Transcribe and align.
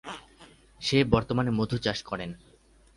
সে 0.81 0.97
বর্তমানে 1.03 1.51
মধু 1.51 1.77
চাষ 1.77 1.99
করেন। 2.03 2.29